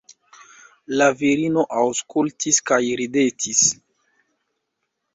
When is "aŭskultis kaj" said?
1.83-2.83